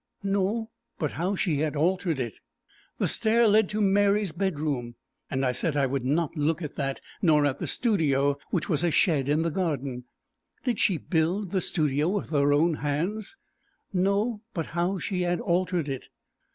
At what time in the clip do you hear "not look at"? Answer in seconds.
6.03-6.75